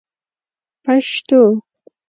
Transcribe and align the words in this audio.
پشتو 0.85 1.61